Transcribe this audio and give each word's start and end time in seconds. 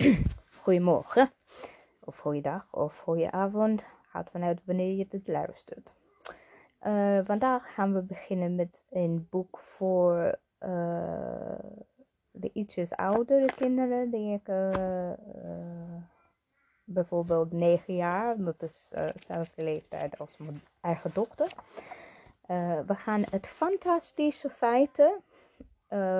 Goedemorgen, 0.62 1.30
of 2.00 2.18
goeiedag, 2.18 2.66
of 2.70 2.98
goedenavond. 2.98 3.82
Gaat 4.02 4.30
vanuit 4.30 4.60
wanneer 4.64 4.96
je 4.96 5.06
dit 5.08 5.28
luistert. 5.28 5.90
Uh, 6.86 7.18
vandaag 7.24 7.74
gaan 7.74 7.94
we 7.94 8.02
beginnen 8.02 8.54
met 8.54 8.84
een 8.90 9.26
boek 9.30 9.58
voor 9.58 10.38
uh, 10.60 11.58
de 12.30 12.50
ietsjes 12.52 12.96
oudere 12.96 13.54
kinderen. 13.54 14.10
Die 14.10 14.34
ik, 14.34 14.48
uh, 14.48 15.10
bijvoorbeeld 16.84 17.52
9 17.52 17.96
jaar, 17.96 18.44
dat 18.44 18.62
is 18.62 18.92
dezelfde 19.14 19.64
leeftijd 19.64 20.18
als 20.18 20.36
mijn 20.36 20.62
eigen 20.80 21.10
dochter. 21.14 21.52
we 22.86 22.94
gaan 22.94 23.22
het 23.30 23.46
Fantastische 23.46 24.50
Feiten, 24.50 25.22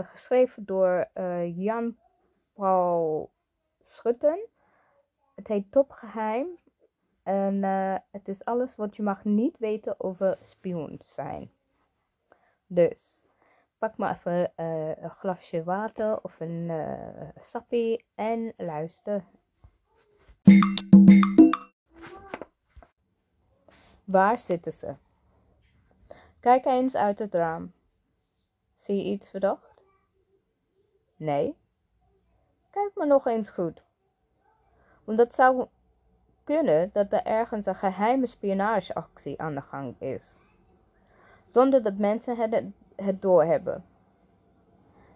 geschreven 0.03 0.65
door 0.65 1.09
Jan 1.55 1.97
Paul 2.55 3.31
Schutten. 3.83 4.39
Het 5.35 5.49
heet 5.49 5.73
Topgeheim. 5.73 6.47
En 7.23 7.55
uh, 7.55 7.97
het 8.11 8.29
is 8.29 8.45
alles 8.45 8.77
wat 8.77 8.97
je 8.97 9.03
mag 9.03 9.25
niet 9.25 9.59
weten 9.59 10.01
over 10.01 10.39
spion 10.43 11.01
zijn. 11.03 11.51
Dus 12.67 13.15
pak 13.79 13.97
maar 13.97 14.17
even 14.17 14.53
uh, 14.57 14.97
een 14.97 15.11
glasje 15.11 15.65
water 15.65 16.23
of 16.23 16.41
een 16.41 16.69
uh, 16.69 17.29
sappie 17.43 18.05
en 18.15 18.53
luister. 18.57 19.25
Waar 24.05 24.39
zitten 24.39 24.73
ze? 24.73 24.95
Kijk 26.41 26.65
eens 26.65 26.97
uit 26.97 27.19
het 27.19 27.35
raam. 27.35 27.73
Zie 28.75 28.97
je 28.97 29.05
iets 29.05 29.31
verdacht? 29.31 29.83
Nee? 31.17 31.57
Kijk 32.71 32.91
maar 32.95 33.07
nog 33.07 33.27
eens 33.27 33.51
goed. 33.51 33.83
Want 35.05 35.19
het 35.19 35.35
zou 35.35 35.67
kunnen 36.45 36.91
dat 36.93 37.13
er 37.13 37.23
ergens 37.23 37.67
een 37.67 37.75
geheime 37.75 38.27
spionageactie 38.27 39.41
aan 39.41 39.55
de 39.55 39.61
gang 39.61 40.01
is. 40.01 40.37
Zonder 41.49 41.83
dat 41.83 41.95
mensen 41.95 42.37
het, 42.37 42.65
het 42.97 43.23
doorhebben. 43.23 43.85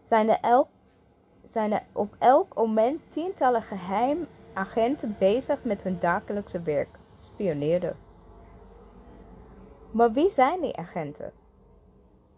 Zijn 0.03 0.29
er, 0.29 0.39
elk, 0.41 0.69
zijn 1.43 1.73
er 1.73 1.83
op 1.93 2.17
elk 2.19 2.55
moment 2.55 3.13
tientallen 3.13 3.63
geheim 3.63 4.27
agenten 4.53 5.17
bezig 5.19 5.65
met 5.65 5.83
hun 5.83 5.99
dagelijkse 6.01 6.63
werk. 6.63 6.99
Spioneren. 7.17 7.97
Maar 9.91 10.13
wie 10.13 10.29
zijn 10.31 10.61
die 10.61 10.77
agenten? 10.77 11.33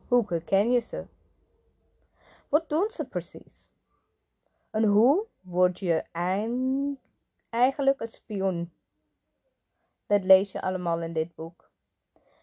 Hoe 0.08 0.24
herken 0.28 0.70
je 0.70 0.80
ze? 0.80 1.04
Wat 2.48 2.69
doen 2.69 2.91
ze 2.91 3.04
precies? 3.04 3.70
En 4.77 4.84
hoe 4.84 5.27
word 5.41 5.78
je 5.78 6.05
eigenlijk 7.50 8.00
een 8.00 8.08
spion? 8.08 8.72
Dat 10.06 10.24
lees 10.24 10.52
je 10.52 10.60
allemaal 10.60 11.02
in 11.02 11.12
dit 11.12 11.34
boek. 11.34 11.70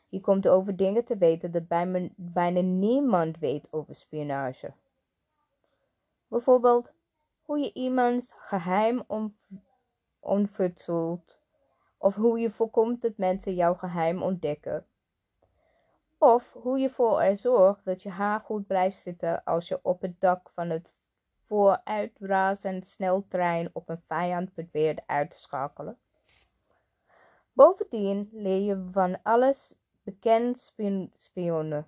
Je 0.09 0.22
komt 0.22 0.48
over 0.48 0.76
dingen 0.76 1.06
te 1.06 1.17
weten 1.17 1.52
dat 1.52 1.67
bijna 2.16 2.61
niemand 2.61 3.39
weet 3.39 3.67
over 3.70 3.95
spionage. 3.95 4.73
Bijvoorbeeld 6.28 6.92
hoe 7.42 7.59
je 7.59 7.73
iemands 7.73 8.34
geheim 8.38 9.04
onvertelt, 10.20 11.39
of 11.98 12.16
hoe 12.16 12.39
je 12.39 12.50
voorkomt 12.50 13.02
dat 13.02 13.17
mensen 13.17 13.54
jouw 13.54 13.73
geheim 13.73 14.22
ontdekken. 14.22 14.86
Of 16.17 16.54
hoe 16.54 16.80
je 16.80 16.89
voor 16.89 17.22
er 17.22 17.38
zorgt 17.38 17.86
dat 17.86 18.04
je 18.04 18.09
haar 18.09 18.39
goed 18.39 18.67
blijft 18.67 19.00
zitten 19.00 19.44
als 19.44 19.67
je 19.67 19.80
op 19.81 20.02
het 20.02 20.20
dak 20.20 20.50
van 20.50 20.70
het 20.70 20.92
vooruitrazend 21.54 22.88
sneltrein 22.88 23.70
op 23.73 23.90
een 23.90 24.02
vijand 24.08 24.54
probeert 24.54 25.02
uit 25.06 25.32
te 25.32 25.38
schakelen. 25.38 25.98
Bovendien 27.52 28.30
leer 28.32 28.61
je 28.61 28.88
van 28.92 29.20
alles 29.23 29.76
bekend 30.04 30.73
spionnen. 31.16 31.88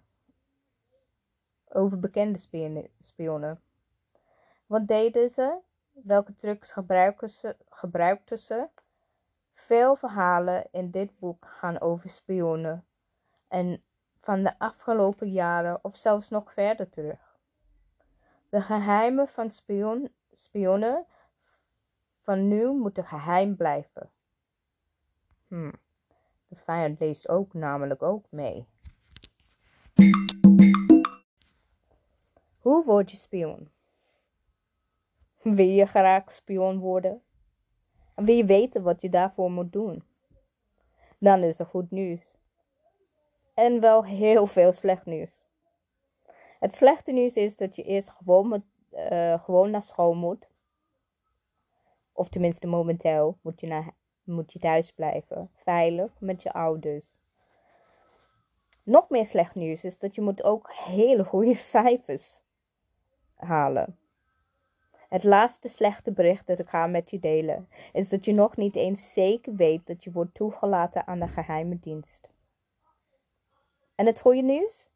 Over 1.67 1.99
bekende 1.99 2.39
spionnen. 2.99 3.61
Wat 4.65 4.87
deden 4.87 5.29
ze? 5.29 5.57
Welke 5.91 6.35
trucs 6.35 6.71
gebruikten 7.69 8.39
ze? 8.39 8.67
Veel 9.53 9.95
verhalen 9.95 10.67
in 10.71 10.91
dit 10.91 11.19
boek 11.19 11.45
gaan 11.45 11.79
over 11.79 12.09
spionnen. 12.09 12.85
En 13.47 13.83
van 14.21 14.43
de 14.43 14.59
afgelopen 14.59 15.31
jaren 15.31 15.79
of 15.81 15.97
zelfs 15.97 16.29
nog 16.29 16.53
verder 16.53 16.89
terug. 16.89 17.24
De 18.55 18.61
geheimen 18.61 19.27
van 19.27 19.49
spion, 19.49 20.09
spionnen 20.31 21.05
van 22.21 22.47
nu 22.47 22.71
moeten 22.71 23.05
geheim 23.05 23.55
blijven. 23.55 24.09
Hm. 25.47 25.71
De 26.47 26.55
vijand 26.55 26.99
leest 26.99 27.29
ook 27.29 27.53
namelijk 27.53 28.03
ook 28.03 28.25
mee. 28.29 28.67
Hoe 32.59 32.83
word 32.85 33.11
je 33.11 33.17
spion? 33.17 33.69
Wil 35.41 35.67
je 35.67 35.85
graag 35.85 36.33
spion 36.33 36.79
worden? 36.79 37.21
En 38.13 38.25
wil 38.25 38.35
je 38.35 38.45
weten 38.45 38.83
wat 38.83 39.01
je 39.01 39.09
daarvoor 39.09 39.51
moet 39.51 39.73
doen? 39.73 40.03
Dan 41.17 41.43
is 41.43 41.59
er 41.59 41.65
goed 41.65 41.91
nieuws. 41.91 42.37
En 43.53 43.79
wel 43.79 44.05
heel 44.05 44.47
veel 44.47 44.71
slecht 44.71 45.05
nieuws. 45.05 45.44
Het 46.59 46.75
slechte 46.75 47.11
nieuws 47.11 47.35
is 47.35 47.57
dat 47.57 47.75
je 47.75 47.83
eerst 47.83 48.09
gewoon, 48.09 48.63
uh, 48.91 49.43
gewoon 49.43 49.71
naar 49.71 49.83
school 49.83 50.13
moet. 50.13 50.47
Of 52.11 52.29
tenminste 52.29 52.67
momenteel 52.67 53.37
moet 53.41 53.59
je, 53.59 53.67
naar, 53.67 53.93
moet 54.23 54.53
je 54.53 54.59
thuis 54.59 54.91
blijven. 54.91 55.49
Veilig 55.53 56.11
met 56.19 56.43
je 56.43 56.53
ouders. 56.53 57.19
Nog 58.83 59.09
meer 59.09 59.25
slecht 59.25 59.55
nieuws 59.55 59.83
is 59.83 59.97
dat 59.97 60.15
je 60.15 60.21
moet 60.21 60.43
ook 60.43 60.71
hele 60.73 61.23
goede 61.23 61.55
cijfers 61.75 62.41
halen. 63.35 63.97
Het 65.09 65.23
laatste 65.23 65.69
slechte 65.69 66.11
bericht 66.11 66.47
dat 66.47 66.59
ik 66.59 66.69
ga 66.69 66.87
met 66.87 67.09
je 67.09 67.19
delen 67.19 67.69
is 67.93 68.09
dat 68.09 68.25
je 68.25 68.33
nog 68.33 68.55
niet 68.55 68.75
eens 68.75 69.13
zeker 69.13 69.55
weet 69.55 69.87
dat 69.87 70.03
je 70.03 70.11
wordt 70.11 70.33
toegelaten 70.33 71.07
aan 71.07 71.19
de 71.19 71.27
geheime 71.27 71.79
dienst. 71.79 72.29
En 73.95 74.05
het 74.05 74.21
goede 74.21 74.41
nieuws? 74.41 74.89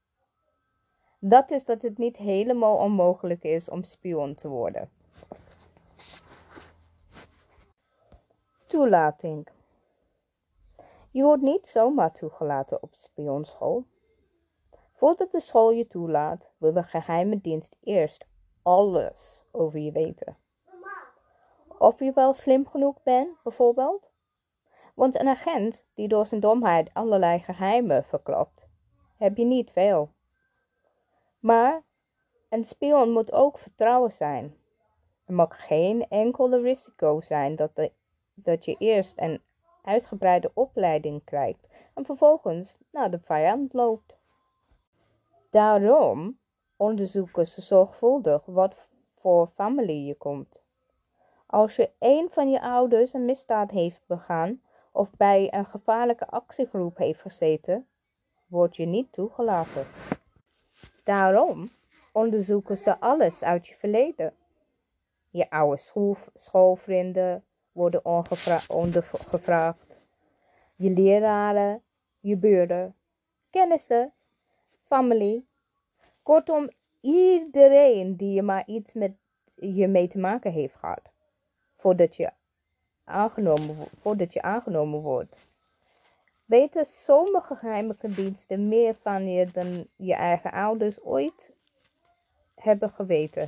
Dat 1.21 1.51
is 1.51 1.65
dat 1.65 1.81
het 1.81 1.97
niet 1.97 2.17
helemaal 2.17 2.77
onmogelijk 2.77 3.43
is 3.43 3.69
om 3.69 3.83
spion 3.83 4.35
te 4.35 4.47
worden. 4.47 4.89
Toelating. 8.65 9.47
Je 11.11 11.23
wordt 11.23 11.41
niet 11.41 11.67
zomaar 11.67 12.13
toegelaten 12.13 12.83
op 12.83 12.95
spionschool. 12.95 13.85
Voordat 14.93 15.31
de 15.31 15.39
school 15.39 15.71
je 15.71 15.87
toelaat, 15.87 16.51
wil 16.57 16.73
de 16.73 16.83
geheime 16.83 17.41
dienst 17.41 17.75
eerst 17.83 18.25
alles 18.61 19.45
over 19.51 19.79
je 19.79 19.91
weten. 19.91 20.37
Of 21.77 21.99
je 21.99 22.11
wel 22.13 22.33
slim 22.33 22.67
genoeg 22.67 23.03
bent, 23.03 23.43
bijvoorbeeld. 23.43 24.09
Want 24.95 25.19
een 25.19 25.27
agent 25.27 25.85
die 25.93 26.07
door 26.07 26.25
zijn 26.25 26.41
domheid 26.41 26.93
allerlei 26.93 27.39
geheimen 27.39 28.03
verklapt, 28.03 28.67
heb 29.17 29.37
je 29.37 29.45
niet 29.45 29.71
veel. 29.71 30.09
Maar 31.39 31.83
een 32.49 32.65
spion 32.65 33.11
moet 33.11 33.31
ook 33.31 33.57
vertrouwen 33.57 34.11
zijn. 34.11 34.55
Er 35.25 35.33
mag 35.33 35.65
geen 35.67 36.07
enkele 36.09 36.61
risico 36.61 37.21
zijn 37.21 37.55
dat, 37.55 37.71
dat 38.33 38.65
je 38.65 38.75
eerst 38.79 39.19
een 39.19 39.41
uitgebreide 39.83 40.51
opleiding 40.53 41.23
krijgt 41.23 41.67
en 41.93 42.05
vervolgens 42.05 42.77
naar 42.91 43.11
de 43.11 43.19
vijand 43.19 43.73
loopt. 43.73 44.17
Daarom 45.49 46.39
onderzoeken 46.77 47.47
ze 47.47 47.61
zorgvuldig 47.61 48.45
wat 48.45 48.75
voor 49.15 49.47
familie 49.55 50.05
je 50.05 50.15
komt. 50.15 50.61
Als 51.45 51.75
je 51.75 51.91
een 51.99 52.27
van 52.31 52.49
je 52.49 52.61
ouders 52.61 53.13
een 53.13 53.25
misdaad 53.25 53.71
heeft 53.71 54.01
begaan 54.05 54.61
of 54.91 55.09
bij 55.17 55.53
een 55.53 55.65
gevaarlijke 55.65 56.27
actiegroep 56.27 56.97
heeft 56.97 57.21
gezeten, 57.21 57.87
word 58.47 58.75
je 58.75 58.85
niet 58.85 59.11
toegelaten. 59.11 59.85
Daarom 61.09 61.69
onderzoeken 62.11 62.77
ze 62.77 62.99
alles 62.99 63.43
uit 63.43 63.67
je 63.67 63.75
verleden. 63.75 64.33
Je 65.29 65.49
oude 65.49 65.81
schoolvrienden 66.33 67.43
worden 67.71 68.05
ondergevraagd. 68.67 69.99
Je 70.75 70.89
leraren, 70.89 71.81
je 72.19 72.37
buren, 72.37 72.95
kennissen, 73.49 74.13
familie. 74.83 75.47
Kortom, 76.23 76.69
iedereen 77.01 78.15
die 78.15 78.33
je 78.33 78.41
maar 78.41 78.67
iets 78.67 78.93
met 78.93 79.11
je 79.55 79.87
mee 79.87 80.07
te 80.07 80.19
maken 80.19 80.51
heeft 80.51 80.75
gehad. 80.75 81.11
Voordat 81.75 82.15
je 82.15 82.31
aangenomen, 83.03 83.75
voordat 83.99 84.33
je 84.33 84.41
aangenomen 84.41 85.01
wordt 85.01 85.48
weten 86.49 86.85
sommige 86.85 87.55
geheime 87.55 87.95
diensten 87.99 88.67
meer 88.67 88.95
van 88.95 89.29
je 89.31 89.45
dan 89.51 89.87
je 89.95 90.13
eigen 90.13 90.51
ouders 90.51 91.01
ooit 91.03 91.53
hebben 92.55 92.89
geweten. 92.89 93.47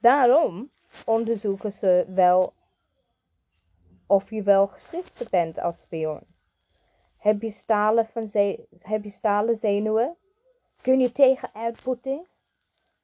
Daarom 0.00 0.70
onderzoeken 1.04 1.72
ze 1.72 2.04
wel 2.08 2.52
of 4.06 4.30
je 4.30 4.42
wel 4.42 4.66
geschikt 4.66 5.30
bent 5.30 5.58
als 5.58 5.80
spion. 5.80 6.20
Heb 7.18 7.42
je 7.42 7.50
stalen, 7.50 8.06
van 8.06 8.28
ze 8.28 8.66
heb 8.78 9.04
je 9.04 9.10
stalen 9.10 9.56
zenuwen? 9.56 10.16
Kun 10.82 11.00
je 11.00 11.12
tegen 11.12 11.54
uitputting? 11.54 12.26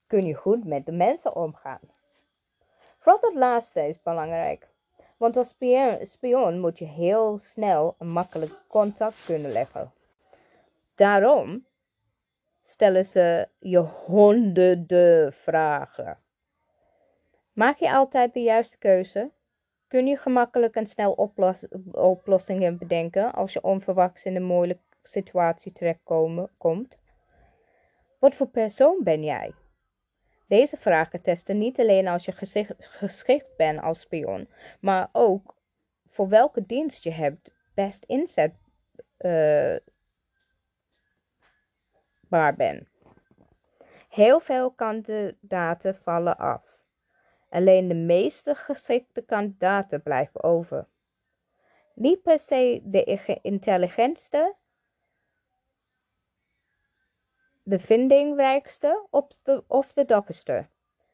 Kun 0.07 0.27
je 0.27 0.35
goed 0.35 0.65
met 0.65 0.87
de 0.87 0.93
mensen 0.93 1.37
omgaan? 1.37 1.81
Vooral 2.99 3.21
dat 3.21 3.35
laatste 3.35 3.87
is 3.87 4.03
belangrijk. 4.03 4.72
Want 5.23 5.37
als 5.37 5.55
spion, 6.03 6.61
moet 6.61 6.79
je 6.79 6.85
heel 6.85 7.39
snel 7.43 7.95
en 7.99 8.09
makkelijk 8.09 8.61
contact 8.69 9.25
kunnen 9.25 9.53
leggen. 9.53 9.93
Daarom 10.95 11.67
stellen 12.63 13.05
ze 13.05 13.49
je 13.59 13.79
honderden 13.79 15.33
vragen. 15.33 16.19
Maak 17.53 17.79
je 17.79 17.93
altijd 17.93 18.35
de 18.35 18.41
juiste 18.41 18.79
keuze? 18.79 19.31
Kun 19.89 20.07
je 20.07 20.17
gemakkelijk 20.17 20.75
en 20.75 20.87
snel 20.87 21.31
oplossingen 21.93 22.79
bedenken 22.79 23.33
als 23.33 23.53
je 23.53 23.63
onverwachts 23.63 24.25
in 24.25 24.37
een 24.37 24.43
moeilijke 24.43 24.83
situatie 25.03 25.73
terechtkomt? 25.73 26.97
Wat 28.19 28.35
voor 28.35 28.49
persoon 28.49 29.01
ben 29.03 29.25
jij? 29.25 29.53
Deze 30.53 30.77
vragen 30.77 31.23
testen 31.23 31.59
niet 31.59 31.81
alleen 31.81 32.09
als 32.09 32.25
je 32.25 32.33
geschikt 32.79 33.57
bent 33.57 33.81
als 33.81 34.01
spion, 34.01 34.49
maar 34.81 35.09
ook 35.13 35.55
voor 36.09 36.29
welke 36.29 36.67
dienst 36.67 37.03
je 37.03 37.11
hebt 37.11 37.51
best 37.75 38.05
inzetbaar 38.05 38.53
uh, 42.31 42.53
bent. 42.57 42.89
Heel 44.09 44.41
veel 44.41 44.71
kandidaten 44.71 45.95
vallen 45.95 46.37
af. 46.37 46.65
Alleen 47.49 47.89
de 47.89 47.95
meeste 47.95 48.55
geschikte 48.55 49.23
kandidaten 49.23 50.03
blijven 50.03 50.43
over. 50.43 50.87
Niet 51.95 52.23
per 52.23 52.39
se 52.39 52.81
de 52.85 53.39
intelligentste, 53.43 54.55
de 57.63 57.79
vindingrijkste 57.79 59.07
of 59.11 59.27
de, 59.43 59.65
of 59.67 59.93
de 59.93 60.05
dapperste. 60.05 60.67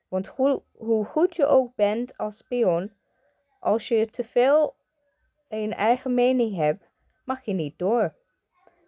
Want 0.08 0.26
hoe, 0.26 0.62
hoe 0.76 1.04
goed 1.04 1.36
je 1.36 1.46
ook 1.46 1.74
bent 1.74 2.16
als 2.16 2.36
spion, 2.36 2.92
als 3.60 3.88
je 3.88 4.06
te 4.10 4.24
veel 4.24 4.76
een 5.48 5.74
eigen 5.74 6.14
mening 6.14 6.56
hebt, 6.56 6.88
mag 7.24 7.44
je 7.44 7.52
niet 7.52 7.78
door. 7.78 8.14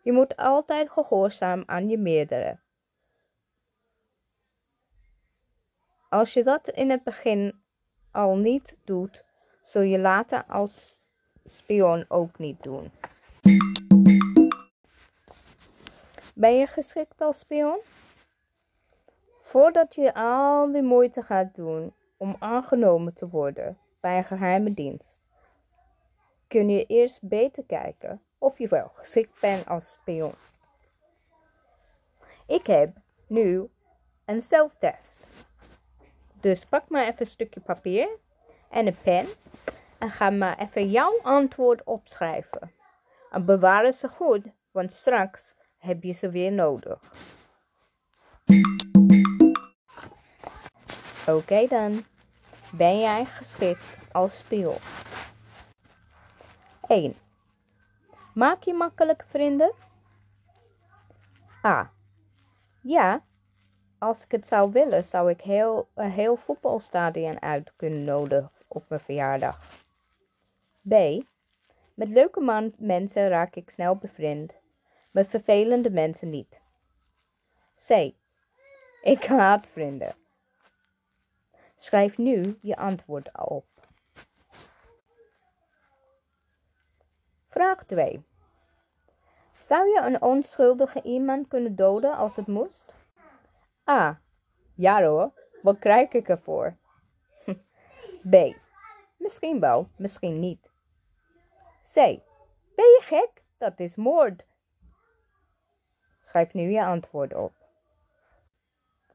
Je 0.03 0.13
moet 0.13 0.37
altijd 0.37 0.91
gehoorzaam 0.91 1.63
aan 1.67 1.89
je 1.89 1.99
meerdere. 1.99 2.59
Als 6.09 6.33
je 6.33 6.45
dat 6.45 6.69
in 6.69 6.91
het 6.91 7.03
begin 7.03 7.63
al 8.11 8.37
niet 8.37 8.77
doet, 8.85 9.25
zul 9.63 9.83
je 9.83 9.99
later 9.99 10.45
als 10.45 11.05
spion 11.45 12.05
ook 12.09 12.39
niet 12.39 12.63
doen. 12.63 12.91
Ben 16.41 16.57
je 16.57 16.67
geschikt 16.67 17.21
als 17.21 17.39
spion? 17.39 17.79
Voordat 19.41 19.95
je 19.95 20.15
al 20.15 20.73
die 20.73 20.83
moeite 20.83 21.23
gaat 21.23 21.55
doen 21.55 21.95
om 22.17 22.37
aangenomen 22.39 23.15
te 23.15 23.29
worden 23.29 23.79
bij 24.01 24.17
een 24.17 24.25
geheime 24.25 24.75
dienst, 24.75 25.21
kun 26.49 26.69
je 26.69 26.87
eerst 26.87 27.29
beter 27.29 27.65
kijken 27.65 28.23
of 28.39 28.59
je 28.59 28.69
wel 28.69 28.91
geschikt 28.95 29.41
bent 29.41 29.67
als 29.67 29.91
spion. 29.91 30.35
Ik 32.47 32.67
heb 32.67 32.97
nu 33.27 33.71
een 34.25 34.43
zelftest. 34.43 35.21
Dus 36.41 36.65
pak 36.65 36.89
maar 36.89 37.07
even 37.07 37.21
een 37.21 37.27
stukje 37.27 37.61
papier 37.61 38.09
en 38.71 38.87
een 38.87 38.97
pen 39.05 39.27
en 39.99 40.11
ga 40.11 40.31
maar 40.31 40.59
even 40.59 40.91
jouw 40.91 41.21
antwoord 41.23 41.85
opschrijven. 41.85 42.73
En 43.31 43.45
bewaar 43.45 43.93
ze 43.93 44.09
goed, 44.09 44.47
want 44.71 44.93
straks 44.93 45.59
heb 45.81 46.03
je 46.03 46.13
ze 46.13 46.31
weer 46.31 46.53
nodig. 46.53 46.99
Oké 51.27 51.67
dan, 51.67 52.05
ben 52.73 52.99
jij 52.99 53.25
geschikt 53.25 53.97
als 54.13 54.39
spion? 54.39 54.77
1. 56.89 57.15
Maak 58.35 58.63
je 58.63 58.75
makkelijk 58.75 59.25
vrienden? 59.29 59.73
A. 61.65 61.91
Ja, 62.83 63.23
als 63.99 64.25
ik 64.25 64.31
het 64.31 64.47
zou 64.47 64.73
willen, 64.73 65.05
zou 65.05 65.31
ik 65.31 65.41
heel, 65.41 65.89
een 65.95 66.11
heel 66.11 66.37
voetbalstadion 66.37 67.43
uit 67.43 67.73
kunnen 67.77 68.05
nodigen 68.05 68.51
op 68.69 68.85
mijn 68.89 69.01
verjaardag. 69.01 69.59
B. 70.89 70.95
Met 71.95 72.09
leuke 72.09 72.41
man 72.41 72.73
mensen 72.79 73.29
raak 73.29 73.55
ik 73.55 73.71
snel 73.71 73.97
bevriend, 73.97 74.53
met 75.11 75.29
vervelende 75.29 75.91
mensen 75.91 76.31
niet. 76.31 76.61
C. 77.87 78.15
Ik 79.03 79.25
haat 79.25 79.67
vrienden. 79.67 80.15
Schrijf 81.75 82.19
nu 82.19 82.59
je 82.61 82.77
antwoord 82.77 83.31
op. 83.39 83.67
Vraag 87.49 87.85
2. 87.85 88.25
Zou 89.61 89.89
je 89.89 90.01
een 90.01 90.23
onschuldige 90.23 91.03
iemand 91.03 91.49
kunnen 91.49 91.77
doden 91.77 92.17
als 92.17 92.37
het 92.37 92.47
moest? 92.47 92.95
A. 93.91 94.21
Ja 94.75 95.03
hoor, 95.03 95.33
wat 95.63 95.79
krijg 95.79 96.13
ik 96.13 96.29
ervoor? 96.29 96.77
B. 98.31 98.55
Misschien 99.17 99.61
wel, 99.61 99.89
misschien 99.97 100.41
niet. 100.41 100.71
C. 101.83 101.95
Ben 102.75 102.87
je 102.87 103.01
gek? 103.03 103.43
Dat 103.59 103.81
is 103.81 103.97
moord. 103.97 104.47
Schrijf 106.31 106.53
nu 106.53 106.71
je 106.71 106.85
antwoord 106.85 107.35
op. 107.35 107.53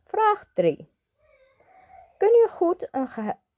Vraag 0.06 0.45
3. 0.53 0.89
Kun 2.17 2.27
je 2.27 2.47
goed 2.51 2.88
een, 2.91 3.07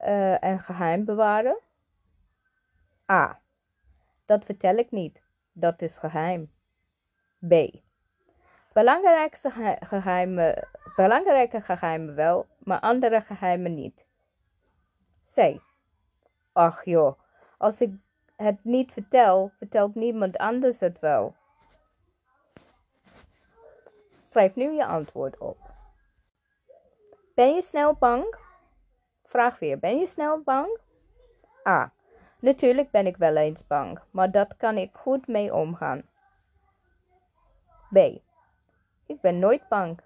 uh, 0.00 0.38
een 0.38 0.58
geheim 0.58 1.04
bewaren? 1.04 1.58
A. 3.10 3.40
Dat 4.26 4.44
vertel 4.44 4.76
ik 4.76 4.90
niet. 4.90 5.22
Dat 5.52 5.82
is 5.82 5.98
geheim. 5.98 6.52
B. 7.48 7.52
Belangrijke 10.96 11.60
geheimen 11.60 12.14
wel, 12.14 12.46
maar 12.58 12.80
andere 12.80 13.20
geheimen 13.20 13.74
niet. 13.74 14.06
C. 15.34 15.60
Ach 16.52 16.84
joh, 16.84 17.18
als 17.56 17.80
ik 17.80 17.90
het 18.36 18.64
niet 18.64 18.92
vertel, 18.92 19.50
vertelt 19.56 19.94
niemand 19.94 20.36
anders 20.36 20.80
het 20.80 20.98
wel. 20.98 21.34
Schrijf 24.28 24.54
nu 24.54 24.72
je 24.72 24.86
antwoord 24.86 25.38
op. 25.38 25.58
Ben 27.34 27.54
je 27.54 27.62
snel 27.62 27.94
bang? 27.94 28.36
Vraag 29.24 29.58
weer, 29.58 29.78
ben 29.78 29.98
je 29.98 30.06
snel 30.06 30.40
bang? 30.40 30.78
A. 31.68 31.92
Natuurlijk 32.38 32.90
ben 32.90 33.06
ik 33.06 33.16
wel 33.16 33.36
eens 33.36 33.66
bang, 33.66 34.00
maar 34.10 34.30
dat 34.30 34.56
kan 34.56 34.76
ik 34.76 34.96
goed 34.96 35.26
mee 35.26 35.54
omgaan. 35.54 36.02
B. 37.92 37.96
Ik 39.06 39.20
ben 39.20 39.38
nooit 39.38 39.68
bang. 39.68 40.00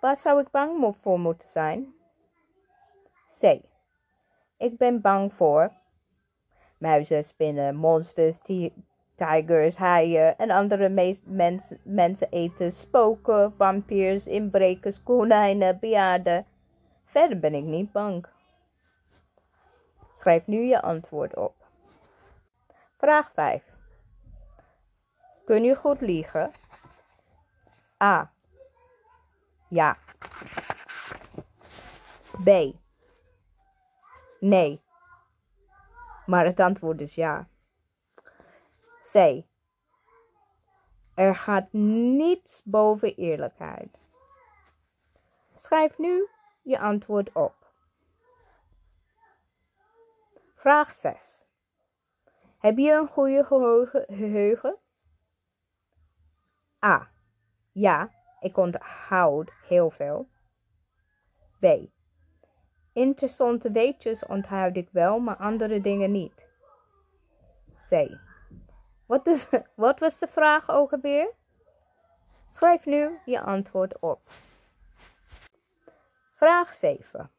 Waar 0.00 0.16
zou 0.16 0.40
ik 0.40 0.50
bang 0.50 0.96
voor 1.00 1.20
moeten 1.20 1.48
zijn? 1.48 1.94
C. 3.40 3.60
Ik 4.56 4.76
ben 4.76 5.00
bang 5.00 5.32
voor 5.32 5.72
muizen, 6.78 7.24
spinnen, 7.24 7.76
monsters, 7.76 8.38
tigers, 9.18 9.76
haaien 9.76 10.38
en 10.38 10.50
andere 10.50 10.88
mens 11.24 11.74
mensen 11.82 12.30
eten, 12.30 12.72
spoken, 12.72 13.52
vampiers, 13.56 14.26
inbrekers, 14.26 15.02
konijnen, 15.02 15.78
bejaarden. 15.78 16.46
Verder 17.04 17.38
ben 17.38 17.54
ik 17.54 17.64
niet 17.64 17.92
bang. 17.92 18.26
Schrijf 20.12 20.46
nu 20.46 20.64
je 20.64 20.82
antwoord 20.82 21.36
op. 21.36 21.54
Vraag 22.96 23.32
5. 23.32 23.62
Kun 25.44 25.62
je 25.62 25.74
goed 25.74 26.00
liegen? 26.00 26.50
A. 28.02 28.30
Ja. 29.68 29.96
B. 32.44 32.48
Nee. 34.40 34.80
Maar 36.26 36.44
het 36.44 36.60
antwoord 36.60 37.00
is 37.00 37.14
ja. 37.14 37.48
C. 39.12 39.44
Er 41.14 41.36
gaat 41.36 41.72
niets 41.72 42.62
boven 42.64 43.14
eerlijkheid. 43.14 43.98
Schrijf 45.54 45.98
nu 45.98 46.28
je 46.62 46.78
antwoord 46.78 47.32
op. 47.32 47.54
Vraag 50.54 50.94
6. 50.94 51.46
Heb 52.58 52.78
je 52.78 52.92
een 52.92 53.08
goede 53.08 53.44
geheugen? 54.06 54.76
A. 56.84 57.10
Ja, 57.72 58.10
ik 58.40 58.56
onthoud 58.56 59.52
heel 59.66 59.90
veel. 59.90 60.28
B. 61.60 61.66
Interessante 62.92 63.70
weetjes 63.70 64.26
onthoud 64.26 64.76
ik 64.76 64.88
wel, 64.90 65.18
maar 65.18 65.36
andere 65.36 65.80
dingen 65.80 66.10
niet. 66.10 66.46
C. 67.88 68.18
Wat, 69.08 69.26
is, 69.26 69.48
wat 69.74 69.98
was 69.98 70.18
de 70.18 70.26
vraag 70.26 70.70
ook? 70.70 70.98
Schrijf 72.46 72.84
nu 72.84 73.18
je 73.24 73.40
antwoord 73.40 73.98
op. 73.98 74.20
Vraag 76.34 76.74
7. 76.74 77.30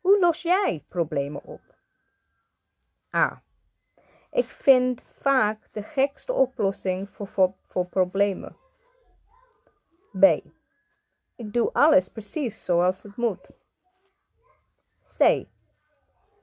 Hoe 0.00 0.18
los 0.20 0.42
jij 0.42 0.84
problemen 0.88 1.42
op? 1.44 1.60
A. 3.14 3.42
Ik 4.30 4.44
vind 4.44 5.02
vaak 5.20 5.68
de 5.72 5.82
gekste 5.82 6.32
oplossing 6.32 7.10
voor, 7.10 7.54
voor 7.66 7.86
problemen. 7.86 8.56
B. 10.20 10.24
Ik 11.36 11.52
doe 11.52 11.72
alles 11.72 12.08
precies 12.08 12.64
zoals 12.64 13.02
het 13.02 13.16
moet. 13.16 13.48
C. 15.18 15.46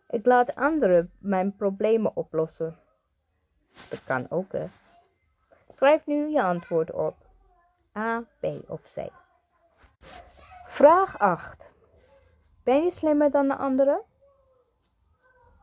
Ik 0.07 0.25
laat 0.25 0.55
anderen 0.55 1.11
mijn 1.19 1.55
problemen 1.55 2.15
oplossen. 2.15 2.82
Dat 3.89 4.03
kan 4.03 4.29
ook, 4.29 4.51
hè. 4.51 4.65
Schrijf 5.67 6.05
nu 6.05 6.29
je 6.29 6.41
antwoord 6.41 6.91
op. 6.91 7.15
A, 7.97 8.23
B 8.39 8.45
of 8.67 8.81
C. 8.81 9.11
Vraag 10.65 11.19
8. 11.19 11.71
Ben 12.63 12.83
je 12.83 12.91
slimmer 12.91 13.31
dan 13.31 13.47
de 13.47 13.55
anderen? 13.55 14.01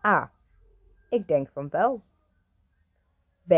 A. 0.07 0.31
Ik 1.09 1.29
denk 1.29 1.49
van 1.52 1.69
wel. 1.69 2.02
B. 3.47 3.52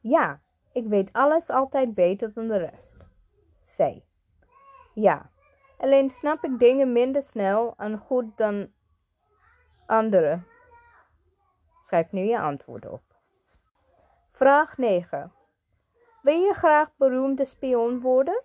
Ja, 0.00 0.40
ik 0.72 0.86
weet 0.86 1.12
alles 1.12 1.50
altijd 1.50 1.94
beter 1.94 2.32
dan 2.32 2.48
de 2.48 2.56
rest. 2.56 2.96
C. 3.76 4.02
Ja, 4.94 5.30
alleen 5.78 6.10
snap 6.10 6.44
ik 6.44 6.58
dingen 6.58 6.92
minder 6.92 7.22
snel 7.22 7.74
en 7.76 7.98
goed 7.98 8.36
dan 8.36 8.72
anderen. 9.86 10.46
Schrijf 11.88 12.12
nu 12.12 12.20
je 12.20 12.38
antwoord 12.38 12.86
op. 12.86 13.02
Vraag 14.32 14.76
9. 14.76 15.32
Wil 16.22 16.40
je 16.40 16.54
graag 16.54 16.90
beroemde 16.96 17.44
spion 17.44 18.00
worden? 18.00 18.42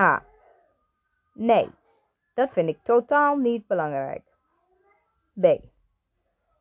A. 0.00 0.24
Nee, 1.32 1.70
dat 2.34 2.52
vind 2.52 2.68
ik 2.68 2.82
totaal 2.82 3.36
niet 3.36 3.66
belangrijk. 3.66 4.22
B. 5.40 5.46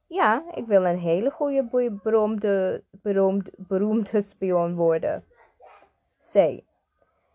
Ja, 0.07 0.43
ik 0.53 0.65
wil 0.65 0.85
een 0.85 0.99
hele 0.99 1.31
goede 1.31 1.91
beroemde, 2.03 2.83
beroemde, 2.91 3.53
beroemde 3.57 4.21
spion 4.31 4.75
worden. 4.75 5.25
C. 6.31 6.35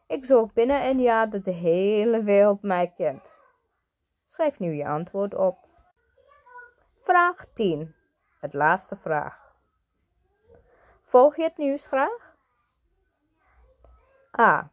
Ik 0.07 0.25
zorg 0.25 0.52
binnen 0.52 0.85
een 0.85 1.00
jaar 1.00 1.31
dat 1.31 1.45
de 1.45 1.50
hele 1.50 2.23
wereld 2.23 2.62
mij 2.62 2.93
kent. 2.97 3.40
Schrijf 4.25 4.59
nu 4.59 4.75
je 4.75 4.87
antwoord 4.87 5.35
op. 5.35 5.63
Vraag 7.05 7.47
10. 7.53 7.95
Het 8.41 8.55
laatste 8.55 8.97
vraag. 8.97 9.55
Volg 11.03 11.37
je 11.37 11.43
het 11.43 11.57
nieuws 11.57 11.87
graag? 11.87 12.37
A. 14.41 14.71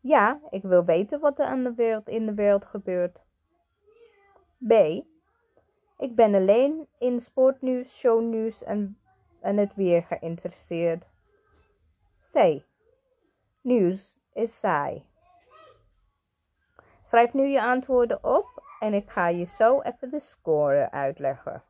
Ja, 0.00 0.40
ik 0.50 0.62
wil 0.62 0.84
weten 0.84 1.20
wat 1.20 1.38
er 1.38 1.44
aan 1.44 1.62
de 1.62 1.74
wereld, 1.74 2.08
in 2.08 2.26
de 2.26 2.34
wereld 2.34 2.64
gebeurt. 2.64 3.18
B. 4.58 4.72
Ik 5.98 6.14
ben 6.14 6.34
alleen 6.34 6.88
in 6.98 7.20
sportnieuws, 7.20 7.98
shownieuws 7.98 8.62
en, 8.62 8.98
en 9.40 9.56
het 9.56 9.74
weer 9.74 10.02
geïnteresseerd. 10.02 11.04
C. 12.32 12.62
Nieuws 13.60 14.20
is 14.32 14.58
saai. 14.58 15.06
Schrijf 17.02 17.32
nu 17.32 17.46
je 17.46 17.62
antwoorden 17.62 18.24
op 18.24 18.55
en 18.86 18.94
ik 18.94 19.10
ga 19.10 19.28
je 19.28 19.44
zo 19.44 19.80
even 19.80 20.10
de 20.10 20.20
score 20.20 20.90
uitleggen. 20.90 21.62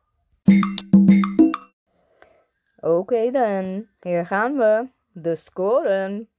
Oké 2.79 3.31
dan, 3.31 3.87
hier 4.01 4.25
gaan 4.25 4.57
we. 4.57 4.87
De 5.11 5.35
scoren. 5.35 6.29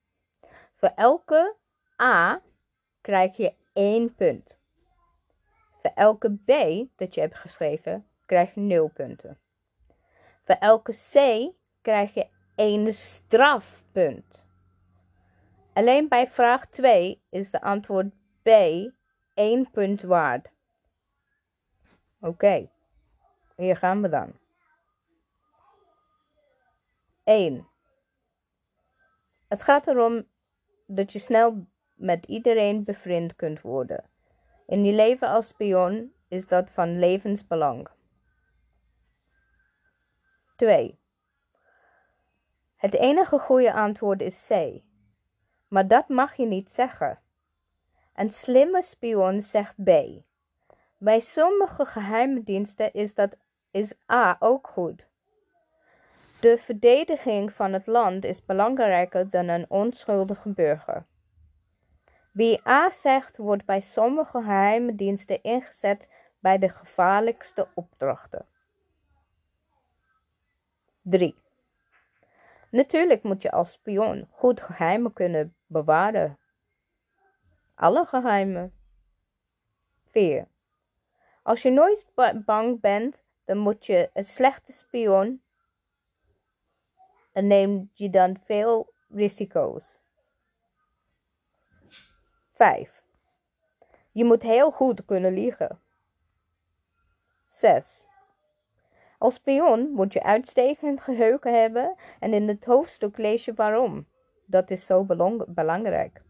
Voor 0.77 0.93
elke 0.95 1.57
A 2.03 2.41
krijg 3.01 3.37
je 3.37 3.55
1 3.73 4.15
punt. 4.15 4.59
Voor 5.83 5.91
elke 5.95 6.31
B 6.35 6.53
dat 6.97 7.15
je 7.15 7.21
hebt 7.21 7.37
geschreven 7.37 8.07
krijg 8.27 8.55
je 8.55 8.61
0 8.61 8.89
punten. 8.89 9.39
Voor 10.45 10.57
elke 10.61 10.93
C 10.93 11.49
krijg 11.83 12.15
je 12.15 12.27
1 12.55 12.93
strafpunt. 12.95 14.47
Alleen 15.73 16.09
bij 16.09 16.29
vraag 16.29 16.67
2 16.67 17.23
is 17.31 17.51
de 17.51 17.61
antwoord 17.61 18.11
B 18.43 18.49
1 19.35 19.71
punt 19.71 20.03
waard. 20.03 20.57
Oké, 22.21 22.71
hier 23.57 23.77
gaan 23.77 24.03
we 24.03 24.09
dan. 24.09 24.33
1. 27.25 27.69
Het 29.49 29.63
gaat 29.63 29.87
erom 29.87 30.27
dat 30.87 31.13
je 31.13 31.19
snel 31.19 31.67
met 31.95 32.27
iedereen 32.27 32.85
bevriend 32.85 33.37
kunt 33.37 33.61
worden. 33.61 34.05
In 34.67 34.85
je 34.85 34.93
leven 34.93 35.29
als 35.29 35.49
spion 35.49 36.13
is 36.29 36.47
dat 36.47 36.71
van 36.71 36.99
levensbelang. 36.99 37.89
2. 40.57 40.99
Het 42.77 42.95
enige 42.95 43.39
goede 43.39 43.73
antwoord 43.73 44.21
is 44.21 44.47
C. 44.47 44.83
Maar 45.69 45.89
dat 45.89 46.09
mag 46.09 46.35
je 46.35 46.47
niet 46.47 46.71
zeggen. 46.71 47.21
Een 48.15 48.29
slimme 48.29 48.83
spion 48.83 49.43
zegt 49.43 49.85
B. 49.85 49.89
Bij 51.01 51.21
sommige 51.21 51.87
geheime 51.87 52.43
diensten 52.43 52.93
is, 52.93 53.15
dat, 53.15 53.37
is 53.71 53.95
A 54.11 54.37
ook 54.39 54.67
goed. 54.67 55.07
De 56.41 56.59
verdediging 56.59 57.53
van 57.53 57.73
het 57.73 57.87
land 57.87 58.25
is 58.25 58.45
belangrijker 58.45 59.31
dan 59.31 59.49
een 59.49 59.67
onschuldige 59.69 60.49
burger. 60.49 61.07
Wie 62.33 62.69
A 62.69 62.91
zegt, 62.91 63.37
wordt 63.37 63.65
bij 63.65 63.81
sommige 63.81 64.43
geheime 64.43 64.95
diensten 64.95 65.43
ingezet 65.43 66.11
bij 66.39 66.59
de 66.59 66.69
gevaarlijkste 66.69 67.69
opdrachten. 67.75 68.47
3. 71.03 71.37
Natuurlijk 72.71 73.23
moet 73.23 73.43
je 73.43 73.51
als 73.51 73.73
spion 73.73 74.29
goed 74.31 74.61
geheimen 74.61 75.13
kunnen 75.13 75.55
bewaren. 75.67 76.39
Alle 77.75 78.05
geheimen. 78.05 78.73
4. 80.11 80.47
Als 81.49 81.63
je 81.63 81.71
nooit 81.71 82.07
bang 82.45 82.81
bent, 82.81 83.23
dan 83.45 83.59
moet 83.59 83.87
je 83.87 84.11
een 84.13 84.25
slechte 84.25 84.73
spion 84.73 85.43
en 87.33 87.47
neem 87.47 87.91
je 87.93 88.11
dan 88.11 88.37
veel 88.45 88.93
risico's. 89.09 90.03
5. 92.53 93.03
Je 94.13 94.25
moet 94.25 94.43
heel 94.43 94.71
goed 94.71 95.05
kunnen 95.05 95.33
liegen. 95.33 95.81
6. 97.47 98.09
Als 99.19 99.35
spion 99.35 99.91
moet 99.91 100.13
je 100.13 100.23
uitstekend 100.23 101.01
geheugen 101.01 101.61
hebben 101.61 101.97
en 102.21 102.33
in 102.33 102.49
het 102.49 102.65
hoofdstuk 102.65 103.17
lees 103.17 103.45
je 103.45 103.55
waarom. 103.55 104.07
Dat 104.45 104.71
is 104.71 104.87
zo 104.87 105.05
belangrijk. 105.49 106.23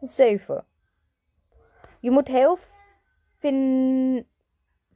7. 0.00 0.64
Je 2.00 2.10
moet 2.10 2.28
heel 2.28 2.58
vin 3.40 4.26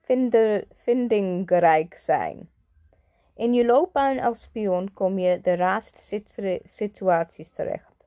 vinder 0.03 0.65
vindingrijk 0.75 1.99
zijn. 1.99 2.51
In 3.35 3.55
je 3.55 3.65
loopbaan 3.65 4.19
als 4.19 4.43
spion 4.43 4.93
kom 4.93 5.19
je 5.19 5.41
de 5.41 5.57
raarste 5.57 6.23
situaties 6.63 7.51
terecht. 7.51 8.07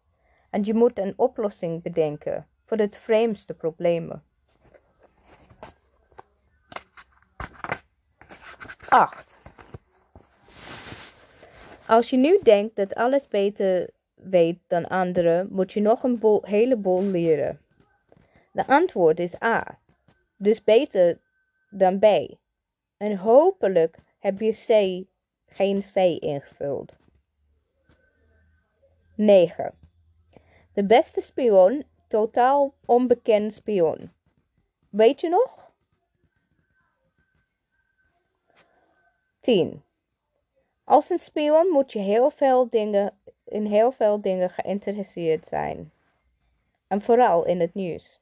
En 0.50 0.64
je 0.64 0.74
moet 0.74 1.00
een 1.00 1.14
oplossing 1.16 1.84
bedenken 1.84 2.48
voor 2.66 2.78
de 2.78 2.90
vreemdste 2.92 3.54
problemen. 3.54 4.24
8. 8.90 9.40
Als 11.88 12.10
je 12.10 12.18
nu 12.18 12.40
denkt 12.44 12.76
dat 12.76 12.96
alles 12.96 13.28
beter 13.28 13.90
weet 14.16 14.60
dan 14.68 14.88
anderen, 14.88 15.48
moet 15.52 15.74
je 15.74 15.82
nog 15.82 16.04
een 16.04 16.40
heleboel 16.42 17.02
leren. 17.02 17.60
De 18.52 18.68
antwoord 18.68 19.20
is 19.20 19.42
A. 19.42 19.78
Dus 20.38 20.64
beter 20.64 21.20
dan 21.70 22.00
B. 22.00 22.06
En 22.98 23.18
hopelijk 23.18 23.98
heb 24.20 24.40
je 24.40 24.52
C 24.52 25.06
geen 25.46 25.82
C 25.82 25.96
ingevuld. 26.22 26.94
9. 29.16 29.74
De 30.74 30.86
beste 30.86 31.22
spion, 31.22 31.84
totaal 32.08 32.74
onbekend 32.86 33.54
spion. 33.54 34.12
Weet 34.90 35.22
je 35.22 35.30
nog? 35.30 35.72
10. 39.40 39.84
Als 40.84 41.10
een 41.10 41.20
spion 41.20 41.68
moet 41.68 41.92
je 41.92 42.00
heel 42.00 42.30
veel 42.30 42.70
dingen, 42.70 43.20
in 43.46 43.66
heel 43.66 43.92
veel 43.92 44.22
dingen 44.22 44.50
geïnteresseerd 44.50 45.48
zijn. 45.48 45.92
En 46.88 47.02
vooral 47.02 47.46
in 47.46 47.60
het 47.60 47.74
nieuws. 47.74 48.20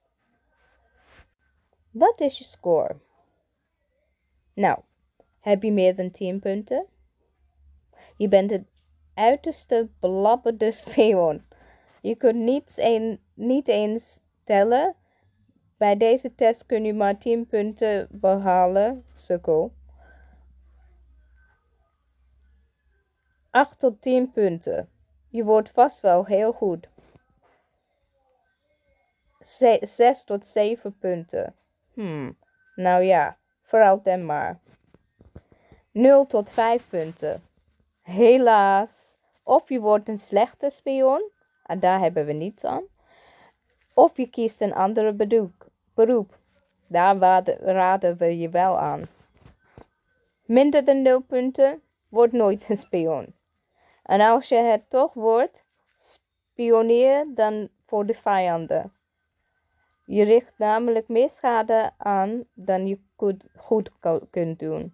Wat 1.95 2.19
is 2.19 2.37
je 2.37 2.43
score? 2.43 2.97
Nou, 4.53 4.79
heb 5.39 5.63
je 5.63 5.71
meer 5.71 5.95
dan 5.95 6.11
10 6.11 6.39
punten? 6.39 6.85
Je 8.17 8.27
bent 8.27 8.49
het 8.49 8.63
uiterste 9.13 9.89
belabberde 9.99 10.71
spion. 10.71 11.45
Je 12.01 12.15
kunt 12.15 12.35
niet, 12.39 12.73
een, 12.75 13.21
niet 13.33 13.67
eens 13.67 14.19
tellen. 14.43 14.95
Bij 15.77 15.97
deze 15.97 16.35
test 16.35 16.65
kun 16.65 16.83
je 16.83 16.93
maar 16.93 17.17
10 17.17 17.47
punten 17.47 18.07
behalen, 18.11 19.05
sukkel. 19.15 19.73
8 23.49 23.79
tot 23.79 24.01
10 24.01 24.31
punten. 24.31 24.89
Je 25.29 25.43
wordt 25.43 25.69
vast 25.69 25.99
wel 25.99 26.25
heel 26.25 26.51
goed. 26.51 26.89
6 29.39 30.23
tot 30.23 30.47
7 30.47 30.97
punten. 30.97 31.55
Hmm, 31.95 32.37
nou 32.75 33.03
ja, 33.03 33.37
vooral 33.61 34.01
dan 34.01 34.25
maar. 34.25 34.59
0 35.91 36.25
tot 36.25 36.49
5 36.49 36.89
punten. 36.89 37.41
Helaas. 38.01 39.17
Of 39.43 39.69
je 39.69 39.79
wordt 39.79 40.07
een 40.07 40.17
slechte 40.17 40.69
spion, 40.69 41.29
en 41.63 41.79
daar 41.79 41.99
hebben 41.99 42.25
we 42.25 42.33
niets 42.33 42.63
aan. 42.63 42.83
Of 43.93 44.17
je 44.17 44.29
kiest 44.29 44.61
een 44.61 44.73
andere 44.73 45.13
beroep. 45.93 46.37
Daar 46.87 47.17
raden 47.59 48.17
we 48.17 48.37
je 48.37 48.49
wel 48.49 48.79
aan. 48.79 49.07
Minder 50.45 50.85
dan 50.85 51.01
0 51.01 51.19
punten, 51.19 51.81
wordt 52.09 52.33
nooit 52.33 52.69
een 52.69 52.77
spion. 52.77 53.33
En 54.03 54.21
als 54.21 54.49
je 54.49 54.57
het 54.57 54.89
toch 54.89 55.13
wordt, 55.13 55.65
spioneer 55.97 57.25
dan 57.35 57.69
voor 57.85 58.05
de 58.05 58.13
vijanden. 58.13 58.94
Je 60.05 60.23
richt 60.23 60.57
namelijk 60.57 61.07
meer 61.07 61.29
schade 61.29 61.91
aan 61.97 62.43
dan 62.53 62.87
je 62.87 62.99
goed 63.55 63.91
kunt 64.29 64.59
doen. 64.59 64.93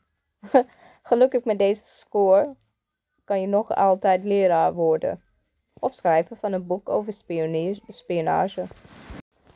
Gelukkig 1.09 1.43
met 1.43 1.57
deze 1.57 1.85
score 1.85 2.55
kan 3.23 3.41
je 3.41 3.47
nog 3.47 3.75
altijd 3.75 4.23
leraar 4.23 4.73
worden. 4.73 5.23
Of 5.79 5.93
schrijven 5.93 6.37
van 6.37 6.53
een 6.53 6.67
boek 6.67 6.89
over 6.89 7.13
spionage. 7.87 8.65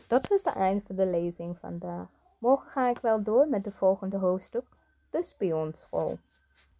Dat 0.07 0.27
was 0.27 0.41
het 0.43 0.55
einde 0.55 0.83
van 0.85 0.95
de 0.95 1.05
lezing 1.05 1.57
vandaag. 1.57 2.07
Morgen 2.37 2.69
ga 2.69 2.89
ik 2.89 2.99
wel 2.99 3.23
door 3.23 3.47
met 3.47 3.63
de 3.63 3.71
volgende 3.71 4.17
hoofdstuk, 4.17 4.65
de 5.09 5.23
spionschool. 5.23 6.17